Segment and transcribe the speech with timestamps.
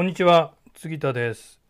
[0.00, 1.60] こんにちは杉田です。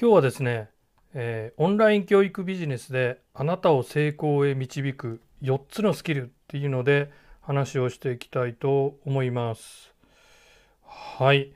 [0.00, 0.68] 今日はですね、
[1.12, 7.10] えーオンライン教育ビジネスであなたを成功へ導く4つのスキルっていうので
[7.40, 9.92] 話をしていきたいと思います。
[10.84, 11.52] はい、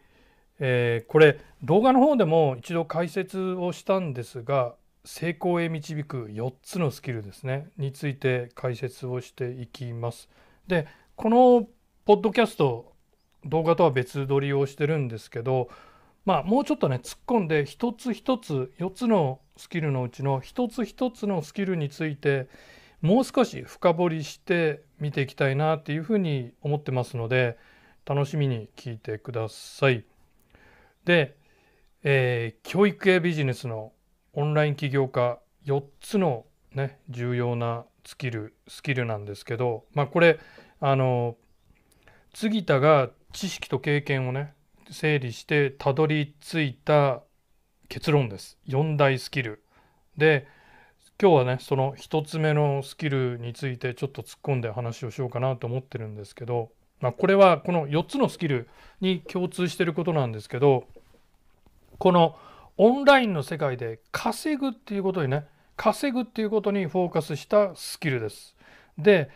[0.59, 10.29] えーこれ動画の方でも一度解説をしたんですが成功へ導く4つのスキルですねについて解説をしていきます。
[10.67, 11.69] でこの
[12.05, 12.93] ポッドキャスト
[13.45, 15.69] 動画とは別撮りをしてるんですけど
[16.29, 22.51] まあもうちょっとね突っ込んで一つ一つ4つのスキルのうちの一つ一つのスキルについて
[23.01, 27.57] もう少し深掘りして見ていきたいなっていうふうに思ってますので
[28.05, 30.05] 楽しみに聞いてください。
[31.07, 31.35] で、
[32.03, 33.93] えー教育系ビジネスの
[34.35, 40.39] オンライン起業家4つのね重要なスキルスキルなんですけどまあこれ
[40.79, 41.39] あの
[42.35, 44.53] 杉田が知識と経験をね
[44.91, 47.23] 整理してたどり着いた
[47.89, 49.63] 結論です4大スキル
[50.17, 50.47] で
[51.21, 58.69] 今日はねその1つ目のスキルについてちょっと突っ込んで話をしようかなと思ってるんですけど、まあ、これはこの4つのスキル
[59.01, 60.85] に共通してることなんですけど
[61.99, 62.37] この
[62.77, 68.55] オンラインの世界で稼ぐっていうことにね稼ぐっていうことにフォーカスしたスキルです。
[68.97, 69.31] で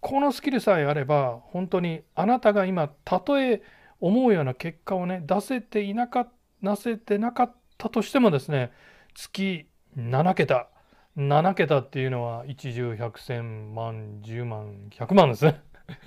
[0.00, 3.62] このスキルさえあれば本当にあなたが今たとえ
[4.00, 6.28] 思うような結果をね出せていなか
[6.62, 8.72] なせてなかったとしてもですね
[9.14, 10.68] 月7桁
[11.16, 15.60] 7桁っていうのは一十百千万10万百万ですね。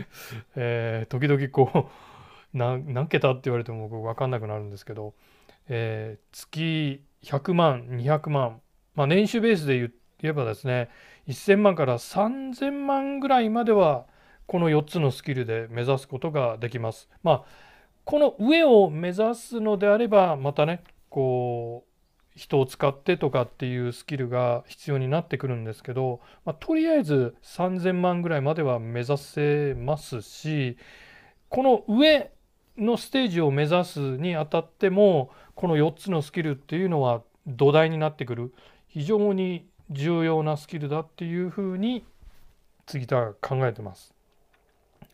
[0.56, 1.90] えー時々こ
[2.54, 5.14] う何桁って言われても僕分かんなくなるんですけど、
[5.68, 8.62] えー月100万200万
[8.96, 10.90] まあ年収ベースで言う言えばですね
[11.28, 14.06] 1000万から3000万ぐらいまでは
[14.48, 17.10] この4つのスキルで目指すことができます。
[17.24, 17.44] まあ
[18.12, 30.76] この上を目指すのであればまたねこう人を使ってとかっていうスキルが必要になってくるんですけど、まあ、とりあえず3000万ぐらいまでは目指せますし
[31.48, 32.34] この上
[32.78, 38.54] のステージを目指すにあたってもこの4つのスキルっていうのは土台になってくる
[38.90, 42.04] 非常に重要なスキルだっていうふうに
[42.88, 44.14] 杉田は考えてます。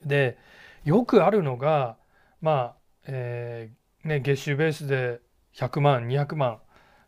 [0.03, 0.39] で
[0.83, 1.95] よくあるのが
[2.41, 2.75] まあ、
[3.07, 5.21] えーね、月収ベースで
[5.53, 6.59] 100万200万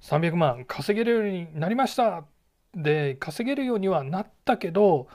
[0.02, 2.26] 300万稼げるようになりました。
[2.76, 5.08] で稼げるようにはなったけど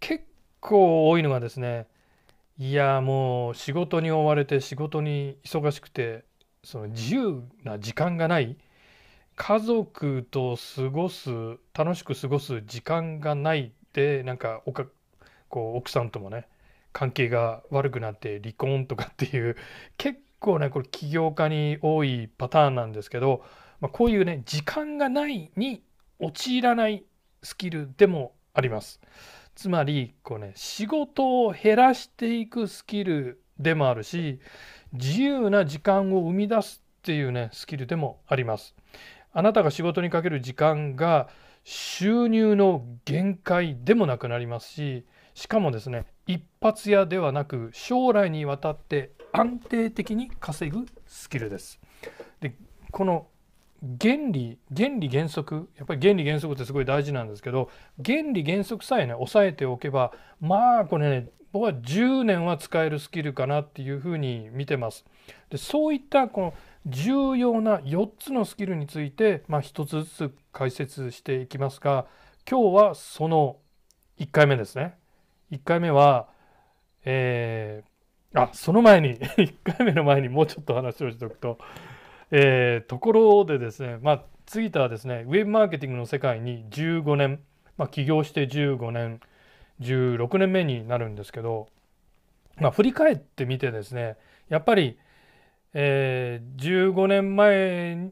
[0.00, 0.24] 結
[0.60, 1.86] 構多いのがですね
[2.58, 6.24] いやもう仕事に追われて仕事に忙しくて
[6.64, 8.56] その自由な時間がない
[9.36, 11.30] 家族と過ごす
[11.74, 14.86] 楽しく過ごす時間がないでなんかおか
[15.48, 16.46] こう奥さんともね
[16.92, 19.56] 関係が悪くなって離婚とかっていう
[19.96, 23.44] 結構ねこれ起業家に多いパターンなんですけど、
[23.80, 25.82] まあ、こういうね時間がないに
[26.18, 27.04] 陥らない
[27.42, 29.00] スキルでもあります。
[29.54, 34.40] つまりこうね仕事を減らしていくスキルでもあるし
[34.92, 38.74] 自由な時間を生み出すっていうねスキルでもあります。
[39.32, 41.28] あなたが仕事にかける時間が
[41.64, 51.80] 収入の限界でもなくなりますししかもですね一発屋ではなく将来にわたって安定的に稼ぐスキルです。
[52.40, 52.54] で
[52.92, 53.26] この
[54.00, 57.70] 原理原理原則やっぱり原理原則ってすごい大事なんですけど
[58.04, 65.04] 原理原則さえね押さえておけばまあこれね僕は10年は使えるスキルかなっていうふうに見てます。
[65.48, 66.54] でそういったこの
[66.86, 72.06] 重要な4つのスキルについて、まあ、1つずつ解説していきますが
[72.48, 73.56] 今日はその
[74.18, 74.99] 1回目ですね。
[75.50, 76.28] 1回目は、
[77.04, 77.90] えー
[78.32, 81.58] あその前に 1回目の前にもうちょっと話をしておくと、
[82.30, 87.40] えーところでですね、まあ、杉田はですねウェブマーケティングの世界に15年、
[87.76, 89.20] まあ、起業して15年
[89.80, 91.68] 16年目になるんですけど、
[92.60, 94.16] まあ、振り返ってみてですね
[94.48, 94.98] やっぱり、
[95.74, 98.10] えー15年前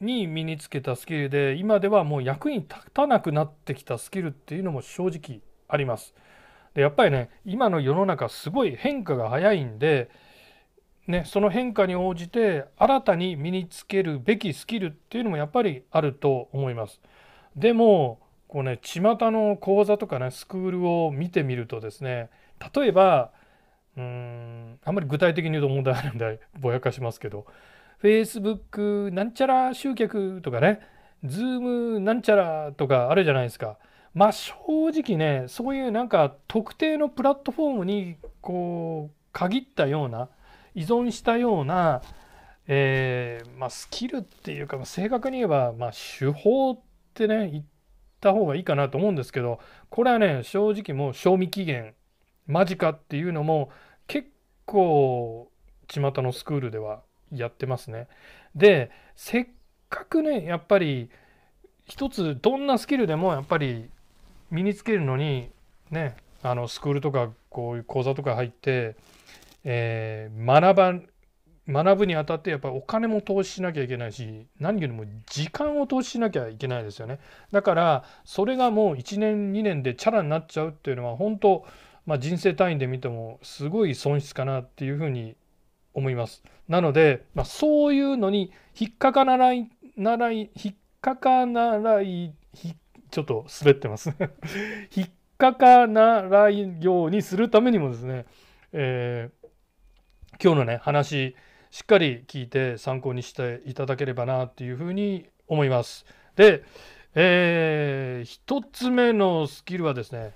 [0.00, 6.14] に身につけたスキルで今ではもう役に立たなくなってきたスキルっていうのも正直あります。
[6.74, 10.10] でやっぱりね今の世の中すごい変化が早いんで、
[11.06, 17.00] ね、その変化に応じて新たに身につけるべきスキルっていうのもやっぱりあると思います。
[17.56, 19.00] でもこうね巷
[19.30, 22.30] の講座とかねスクールを見てみるとですね
[22.74, 23.30] 例えば
[23.96, 27.46] うーんあんまり具体的に言うと問題あるんでぼやかしますけど
[28.02, 30.80] Facebook なんちゃら集客とかね
[31.24, 33.78] Zoom なんちゃらとかあるじゃないですか。
[34.14, 34.54] まあ正
[34.88, 40.28] 直ねそういうなんか特定のプラットフォームにこう限ったような
[40.74, 42.02] 依存したような、
[42.66, 46.80] えーまあ、スキルっていうか正確に言えば、まあ、手法っ
[47.12, 47.64] てね言っ
[48.20, 49.58] た方がいいかなと思うんですけど
[49.90, 51.94] これはね正直もう賞味期限
[52.46, 53.70] 間近っていうのも
[54.06, 54.28] 結
[54.66, 55.50] 構
[55.88, 58.08] 巷のスクールではやってますね。
[58.54, 59.46] でせっ
[59.88, 61.10] かくねやっぱり
[61.86, 63.90] 一つどんなスキルでもやっぱり
[64.54, 65.50] 身につけるのに
[65.90, 68.96] ねあのスクールとかこういう講座とか入って、
[69.64, 70.94] えー、学ば
[71.66, 77.20] 学ぶにあたってやっぱりお金も投資しなきゃいけないし何よりも時間を投資しなきゃいけないですよね。
[77.52, 81.66] だからそれがもう1年2年でチャラになっちゃうっていうのは本当、
[82.04, 85.36] まあ、人生単位で見てもすごい損失かなっていうふうに
[85.94, 86.42] 思います。
[86.68, 92.34] なので、まあ、そういうのに引っかからないならい引っかからならい
[93.14, 94.12] ちょっと滑ってます
[94.92, 95.08] 引っ
[95.38, 98.26] かかないようにするためにもですね、
[98.72, 101.36] えー、今日のね話
[101.70, 106.04] しっかり聞いて参考にしていただければなっていうふうに思います。
[106.34, 106.64] で、
[107.14, 110.32] えー、1つ目のスキルはですね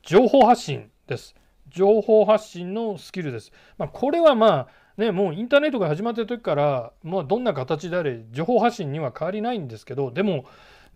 [0.00, 1.34] 情報発信です。
[1.68, 3.52] 情報発信のスキルです。
[3.76, 10.44] まあ、これはまあね、もうインターネットが始まった時から、まあ、どんな形であれ情報発信には変わりないんですけどでも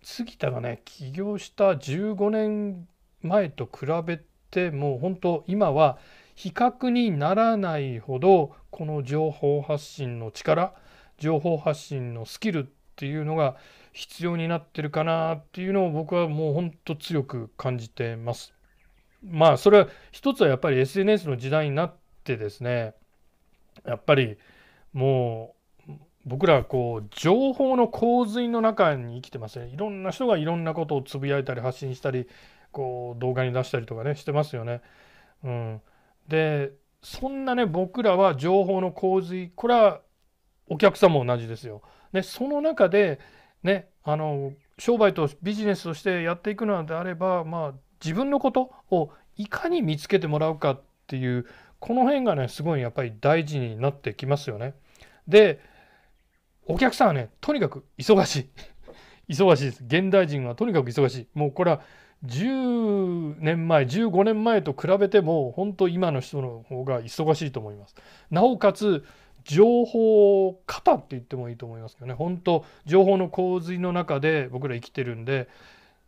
[0.03, 2.87] 杉田がね起業した15年
[3.21, 4.21] 前と比べ
[4.51, 5.97] てもう本当今は
[6.35, 10.73] 比較にならないほどこの情報発信の力
[11.17, 12.65] 情報発信のスキルっ
[12.95, 13.57] ていうのが
[13.91, 18.53] 必要になってるかなっていうのを僕はもう本当強く感じてます。
[19.23, 22.93] まあそれは一つはやっぱり SNS の時代になってですね
[23.85, 24.37] やっぱり
[24.93, 25.56] もう
[26.27, 32.27] 僕らはこう情報の洪水の中に生きてますねいろんな人がいろんなことをつぶやいたり発信したり
[32.71, 34.81] こう動画に出したりとかねしてますよね。
[35.43, 35.81] うん、
[36.27, 40.01] でそんなね僕らは情報の洪水これは
[40.67, 41.81] お客さんも同じですよ。
[42.11, 43.19] でその中で
[43.63, 51.45] ねあの商売とビジネスとしてやっていくのであればまあ自分のことをいかに見つけてもらうかっていう
[51.79, 54.73] この辺がねすごいやっぱり大事になってきますよね。
[55.27, 55.61] で
[56.67, 58.49] お客さんはねとにかく忙しい。
[59.33, 59.83] 忙しいです。
[59.83, 61.27] 現代人はとにかく忙しい。
[61.33, 61.81] もうこれは
[62.25, 67.95] 10年前15年前と比べても本当今の人の方が忙しいと思います。
[68.31, 69.05] なおかつ
[69.43, 72.13] 情報型って言ってもいいと思いますけどね。
[72.13, 75.47] 本当情報の洪水の中で僕ら生きてるんで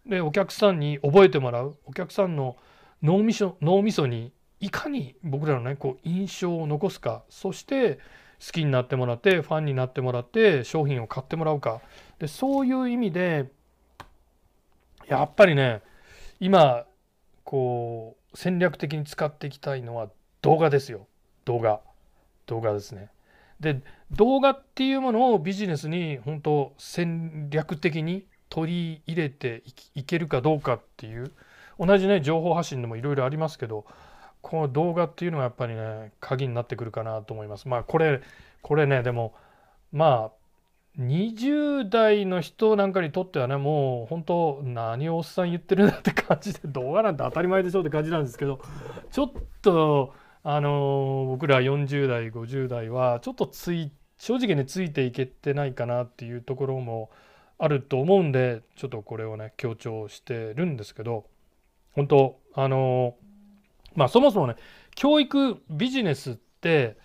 [0.05, 1.77] でお客さんに覚えてもらう。
[1.85, 2.57] お客さんの
[3.01, 7.23] 脳みそ脳みそにいかに僕らのねこう印象を残すか。
[7.29, 7.99] そして
[8.45, 11.81] 好きになってもらってファンになってもらって商品を買ってもらうか。
[12.19, 13.51] でそういう意味で
[15.07, 15.81] やっぱりね
[16.39, 16.85] 今
[17.43, 20.09] こう戦略的に使っていきたいのは
[20.41, 21.07] 動画ですよ。
[21.45, 21.81] 動画。
[22.45, 23.09] 動画ですね。
[23.59, 23.81] で
[24.11, 29.63] 動画っていうものをビジネスに本当戦略的に取り入れて
[29.95, 31.31] いけるかどうかっていう
[31.77, 33.85] 同じね情報発信でもいろいろありますけど
[34.41, 37.67] この動画っていうのがやっぱりね鍵になってくるかなと思います。
[37.67, 38.21] まあこれ
[38.61, 39.33] これねでも
[39.91, 40.39] まあ
[40.99, 48.59] 20代の人なんかにとってはねもう本当何をおっさん言ってるんだって感じで 動画なんて当たり前でしょって感じなんですけど
[49.11, 57.09] ちょっとあの僕ら40代50代はちょっとつい正直ねついていけてないかなっていうところも
[57.57, 61.25] あると思うんでちょっとこれをね強調してるんですけど
[61.93, 63.15] 本当あの
[63.95, 64.55] まあそもそもね
[64.95, 66.97] 教育ビジネスって、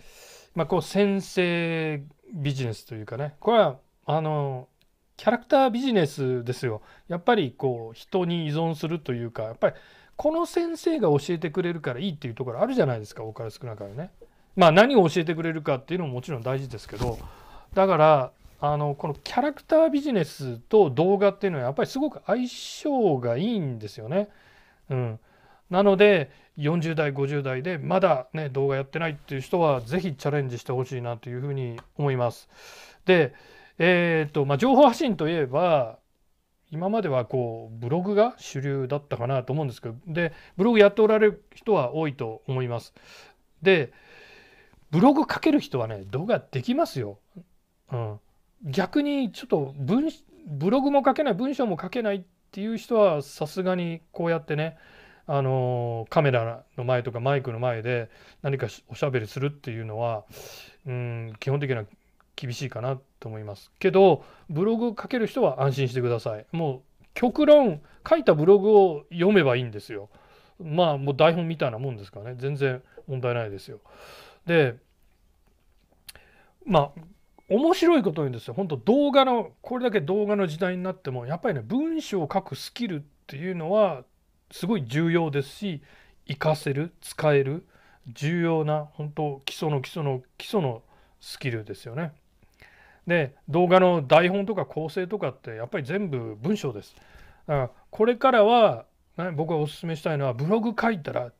[0.55, 4.69] まあ、こう先生ビジネスというかねこれはあの
[5.17, 9.77] キャラクタービジネスですよやっぱりこう人に依存するというかやっぱり
[10.17, 14.11] この先生が教えてくれるからいいっていうところあるじゃないですか多かれ少なかれね。
[14.57, 17.19] まあ何を教えてくれるかっていうのももちろん大事ですけど
[17.75, 24.29] だからあのこのキャラクタービジネスと動画っていうのはやっぱりすごく相性がいいんですよね。
[24.89, 25.19] うん、
[25.71, 32.49] なので40代50代でまだね動画やってないっていう人は是非チャレンジしてほしいなというふうに思います。
[33.05, 33.35] で
[33.79, 35.99] えーとまあ、情報発信といえば
[36.71, 42.95] 今まではこうブログが主流だったかなと思うんですけどでブログやっておられる人は多いと思います。
[43.63, 43.93] で
[44.91, 47.19] ブログ書ける人はね動画できますよ。
[47.91, 48.21] うん、
[48.65, 50.09] 逆にちょっと文
[50.47, 54.77] ブログも書けない文章も書けないっていう人はさすがにこうやってね
[55.27, 58.11] あのカメラの前とかマイクの前で
[58.43, 60.25] 何かおしゃべりするっていうのは、
[60.87, 61.85] うん、基本的には
[62.37, 63.71] 厳しいかなと思います。
[63.79, 66.47] けどブログ書ける人は安心してください。
[66.53, 70.11] もう極論書いたブログを読めばいいんですよ。
[70.63, 72.37] まあもう台本みたいなもんですからね。
[72.39, 73.81] 全然問題ないですよ。
[74.47, 74.77] で
[76.67, 77.01] まあ
[77.49, 78.55] 面白いこと言うんですよ。
[78.55, 84.05] 本当動画のこれだけ動画の時代になってもやっぱりね文章を書くスキルっていうのは
[84.55, 85.83] すごい重要ですし
[86.29, 87.67] 活かせる使える
[88.07, 90.83] 重要な本当基礎の基礎の基礎の
[91.21, 92.13] スキルですよね。
[93.05, 96.95] で動画の台本とか構成とかってやっぱり全部文章です。
[97.49, 98.85] だからこれからは、
[99.19, 101.33] ね、僕がおすすめしたいのはブログ書いたら、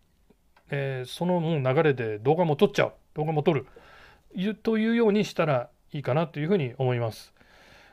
[0.71, 3.67] えー、そのもう流れで動画も撮っちゃう動画も撮る
[4.65, 7.33] というようにしたらいいかなというふうに思います。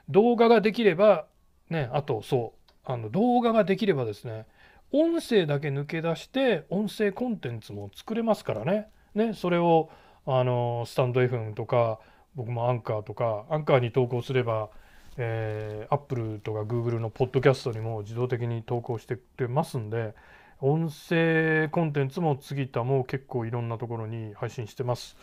[0.09, 1.27] 動画ができれば
[1.69, 4.47] ねあとそうあの動画ができればですね
[4.93, 8.87] 音声だけ抜け出して音声コンテンツも作れますからね。
[9.15, 9.89] ねそれを
[10.25, 11.99] あのスタンド FM とか
[12.35, 14.69] 僕もアンカーとかアンカーに投稿すれば、
[15.17, 20.13] えー、Apple とか Google のポッドキャストにも自動的に投稿してくれますんで
[20.59, 25.15] 音声コンテンツも次田も結構いろんなところに配信してます。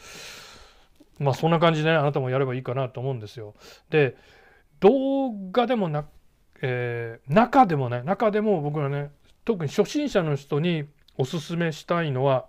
[1.19, 3.55] まあそんな感じでねあなたもやればいいかなと思うんですよ。
[3.91, 4.17] で
[4.81, 6.07] 動画でもな、
[6.63, 9.11] えー、中でもね中でも僕はね
[9.49, 10.85] 特に初心者の人に
[11.17, 12.45] おすすめしたいのは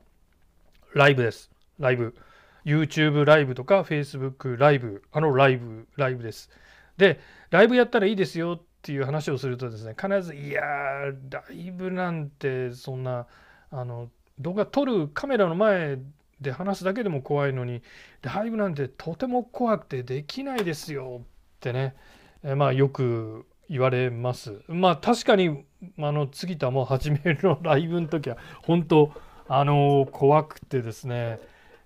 [0.94, 1.50] ライブです。
[1.80, 2.14] ライブ。
[2.66, 6.50] YouTube ライブとか Facebook ライブ、あのライブ、ライブです。
[6.98, 13.28] で、ライブやったらいいですよっていう話をするとですね、必ず、いやー、ライブなんてそんな、
[13.72, 16.00] あの、動画撮るカメラの前
[16.42, 17.82] で話すだけでも怖いのに、
[18.24, 21.28] ライブなんてとても怖くてできないですよっ
[21.62, 21.96] てね、
[22.44, 24.62] えまあよく言われます。
[24.68, 25.64] まあ確かに、
[26.00, 29.14] あの、杉田も初めの ライブの時は、本当
[29.48, 31.40] あの怖くてですね、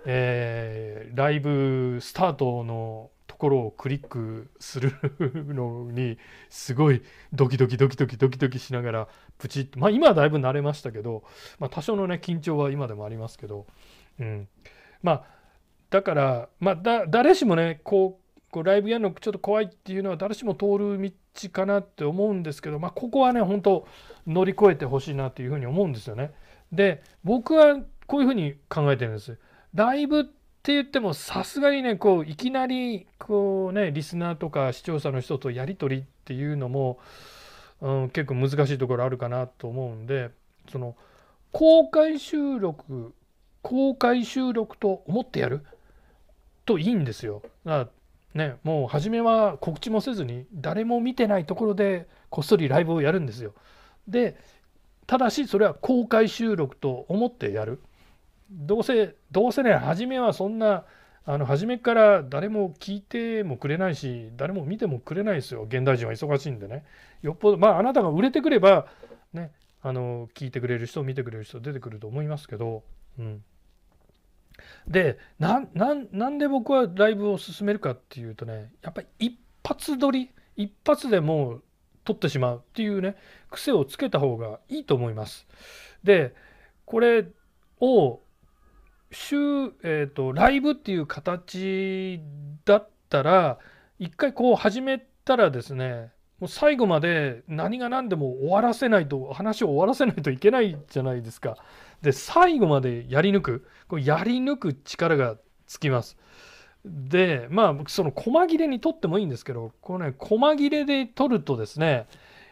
[0.05, 4.91] えー、ライブスタートのところをクリックする
[5.47, 6.17] のに
[6.49, 11.23] すごいドキドキドキドキドキドキしながらプチッとまあ今はだいぶ慣れましたけど、
[11.57, 13.65] まあ、多少のね緊張は今でもありますけど、
[14.19, 14.47] うん、
[15.01, 15.23] まあ
[15.89, 18.22] だからまあだ誰しもねこう
[18.53, 23.87] こうライブやるのちょっと怖いっていうのは誰しも通る道かなって思うんですけど、まあ、ここはね本当
[24.27, 26.31] 乗り越えてほしいなというふうに思うんですよね。
[26.71, 29.39] で僕はこういうふうに考えてるんです。
[29.73, 36.99] ライブって言ってもさすがにねこういきなりこうねリスナーとか視聴者の人とやり取りっていうのも、
[37.81, 40.29] うん、結構難しいところあるかなと思うんで
[40.71, 40.95] その
[41.51, 43.15] 公開収録
[43.63, 45.65] 公開収録と思ってやる？
[46.65, 47.41] といいんですよ。
[47.65, 47.89] だから
[48.33, 53.53] ねもう初めは告知もせずに誰も見てないところでこっそりライブをやるんですよ。
[54.07, 54.37] で
[55.05, 57.81] ただしそれは公開収録と思ってやる。
[58.51, 60.85] どうせどうせね初めはそんな
[61.25, 66.83] あの初めから誰も聞いてもくれないし誰も見てもくれないですよ現代人は忙しいんでね
[67.21, 68.87] よっぽどまああなたが売れてくれば
[69.31, 72.83] ねあの聞いてくれる人見てくれる人出てくると思いますけど、
[73.17, 73.43] うん、
[74.87, 81.63] でなんで僕はライブを進めるかっていうとねやっぱり一発撮り一発でもう
[82.03, 83.15] 撮ってしまうっていうね
[83.49, 85.47] 癖をつけた方がいいと思います。
[86.03, 86.33] で
[86.85, 87.25] これ
[87.79, 88.19] を
[89.11, 89.37] 週、
[89.83, 92.19] えーと、ライブっていう形
[92.65, 93.59] だったら
[93.99, 101.55] 一回こう始めたらですねもう最後まで何が何でも終わらせないと話を終わらせないといけないじゃないですか。
[102.03, 106.17] で最後までやり抜くこやり抜く力がつきます。
[106.85, 112.07] でまあその細切れにとってもいいんですけどこのね細切れで撮るとですね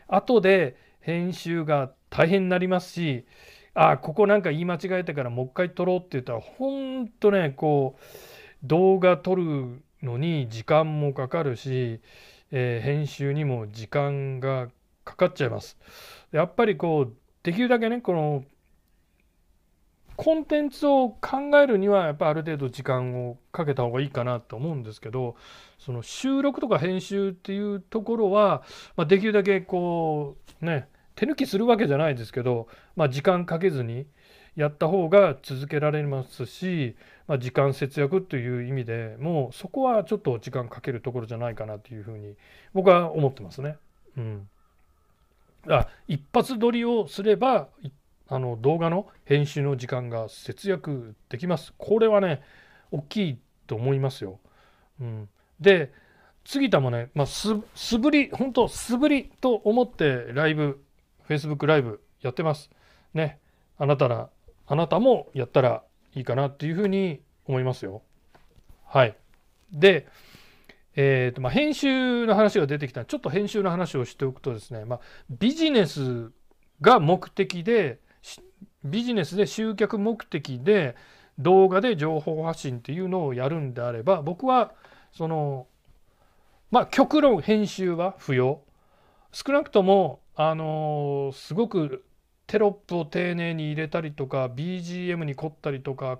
[0.07, 3.25] 後で編集が大変になりますし
[3.73, 8.05] あここなんか言い間違えてからもう一回撮ろうって言ったらほんとねこう
[8.63, 11.99] 動画撮るのに時間もかかるし、
[12.51, 14.69] えー、編集にも時間が
[15.03, 15.77] かかっちゃいます。
[16.31, 18.45] やっぱりこうできるだけねこの
[20.21, 25.35] コンテンツを考えるにはやっぱある程度時間をかけた方がいいかなと思うんですけど
[25.79, 28.61] その収録とか編集っていうところは、
[28.95, 34.05] まあ、できるだけこうね手抜きするわけじゃないですけど、まあ、時間かけずに
[34.55, 36.95] やった方が続けられますし、
[37.27, 42.35] まあ、時間節約という意味でもうそこはちょっと時間かけるところじゃないかなというふうに
[42.75, 43.77] 僕は思ってますね。
[44.17, 44.49] うん、
[45.67, 47.69] あ一発撮りをすれば
[48.31, 51.73] あの動画の編集の時間が節約できます。
[51.77, 52.41] これはね
[52.89, 54.39] 大きいと思いますよ。
[55.01, 55.91] うん、で
[56.45, 60.81] 杉田もね、まあ、素振り本当素振りと思ってライブ
[61.27, 62.69] Facebook ライブやってます。
[63.13, 63.39] ね。
[63.77, 64.29] あなたら、
[64.65, 65.83] あなたもやったら
[66.13, 68.01] いいかなっていうふうに思いますよ。
[68.85, 69.17] はい。
[69.71, 70.07] で、
[70.95, 76.31] えーとまあ、編集の話が出てきたちょっと編集の話をしておくとですね、まあ、ビジネス
[76.81, 77.99] が目的で
[78.83, 80.95] ビジネスで集客目的で
[81.39, 84.73] 動画で情報発信っていうのをやるんであれば僕は
[85.11, 85.67] その
[86.71, 88.61] まあ極論編集は不要
[89.31, 92.03] 少なくともあの、すごく
[92.47, 96.19] テロップを丁寧に入れたりとか BGM に凝ったりとか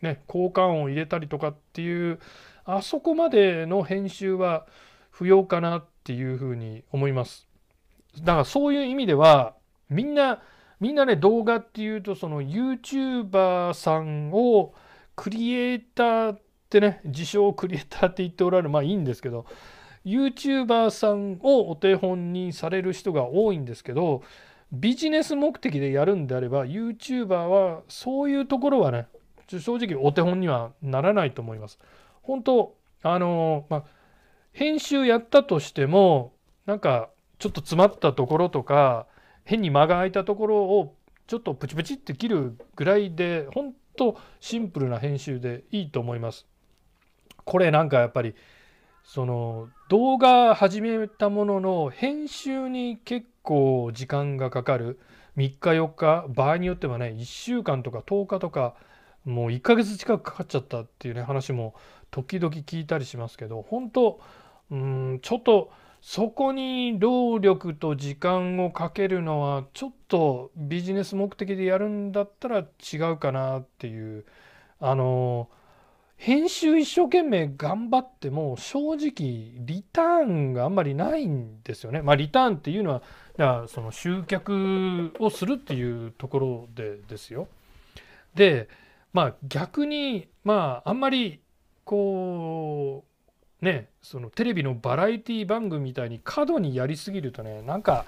[0.00, 2.20] ね効果音を入れたりとかっていう
[2.64, 4.66] あそこまでの編集は
[5.10, 7.48] 不要かなっていうふうに思います。
[8.20, 9.54] だからそういう意味では
[9.88, 10.42] みんな
[10.80, 14.74] みんなね動画っていうとその YouTuber さんを
[15.14, 19.46] クリエイターってね自称クリエイターって言っておられるまあいいんですけど
[20.04, 24.22] YouTuber さんをお手本にされる人が多いんですけど
[24.72, 29.06] ビジネス目的でやるんであれば YouTuber はそういうところはね
[29.48, 31.78] 正直お手本にはならないと思います。
[32.22, 33.84] 本当あのまあ
[34.52, 36.32] 編集やったとしても
[36.66, 39.06] なんかちょっと詰まったところとか
[39.46, 40.94] 変に間が空いたところを
[41.26, 46.46] ちょっとプチプチって切るぐらいで本当シンプルな編集でいいと思います。
[47.44, 48.34] これなんかやっぱり
[49.04, 54.98] その動画始めたものの編集に結構時間がかかる
[55.36, 58.74] 3日4日場合によってはね1週間とか10日とか
[59.24, 61.74] もう1ヶ月近くかかっちゃったっていうね話も
[62.10, 64.20] 時々聞いたりしますけど本当
[64.72, 74.24] うんちょっとそこに労力と時間をかけるのはちょっとビジネス目的でやるんだったら違うかなっていう
[74.78, 75.48] あの
[76.16, 82.00] 編集一生懸命頑張っても正直リターンがあんまりないんですよね。
[82.00, 83.02] まあリターンっていうのは
[83.36, 87.48] だその集客をするっていうところでですよ。
[88.34, 88.68] で
[89.12, 91.40] まあ逆にまああんまり
[91.84, 93.05] こう
[93.60, 98.04] ねそのテレビのバラエティ番組みたいに過度にやりすぎるとねなんか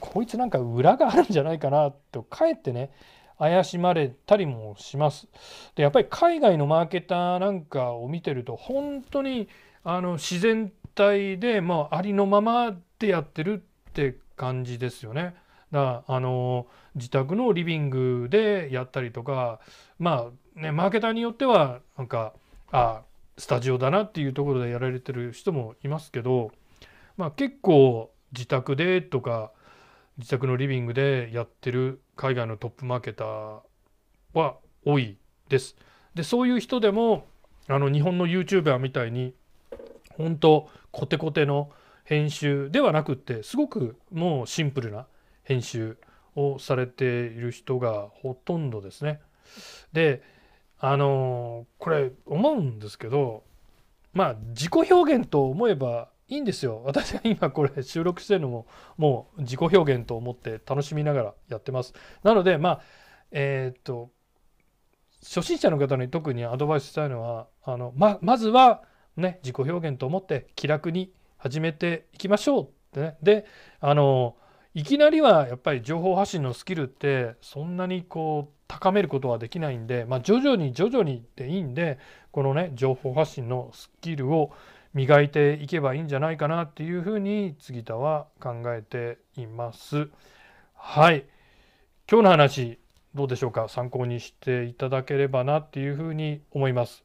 [0.00, 2.90] こいつなんか裏があるんじゃないかなとかえってね
[3.38, 5.26] 怪しまれたりもします。
[5.74, 9.48] でやっぱり海外のマーケターなんかを見てると本当に
[9.84, 15.34] あの自然体で、まあ、ありのままでやってるって感じですよね。
[15.72, 19.60] だあの自宅のリビングでやったりとか
[19.98, 22.34] まあねマーケターによってはなんか
[22.70, 23.02] あ
[23.38, 26.50] スタジオだなっていうところでやられてる人もいますけど、
[27.16, 29.52] まあ、結構自宅でとか
[30.18, 33.60] 自宅のリビングでやってる海外のトップマーケター
[34.34, 35.16] は多い
[35.48, 35.76] です。
[36.14, 37.26] でそういう人でも
[37.68, 39.34] あの日本の YouTuber みたいに
[40.16, 41.70] 本当コテコテの
[42.04, 45.06] 編集ではなくってすごくもうシンプルな
[45.44, 45.96] 編集
[46.34, 49.20] をされている人がほとんどですね。
[49.92, 50.22] で
[50.84, 53.44] あのこれ思うんですけど
[54.12, 56.82] まあ自己表現と思えばいいんですよ。
[56.84, 58.66] 私が今これ収録してるのも
[58.96, 61.94] もう自己表現と思って楽しみながらやってます。
[62.24, 62.80] なのでまあ
[63.30, 64.10] えー、っと
[65.22, 68.82] 初心者の方に特にアドバイスしたいのはあのままずは
[69.16, 73.16] ね自己表現と思って気楽に始めていきましょうってね。
[73.22, 73.46] で
[73.78, 74.34] あの
[74.74, 81.98] いきなりはやっぱり情報発信のスキルってそんなにこう高めることはできないんで、まあ、徐々に徐々にでいいんで
[82.30, 84.50] このね情報発信のスキルを
[84.94, 90.08] 磨いていけばいいんじゃないかなっていうふうに杉田は考えています。
[90.74, 91.26] はい。
[92.10, 92.78] 今日の話
[93.14, 93.68] どうでしょうか？
[93.68, 97.04] 参考にしていただければなっていうふうに思います。